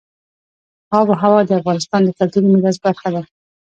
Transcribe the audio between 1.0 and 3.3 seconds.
وهوا د افغانستان د کلتوري میراث برخه ده.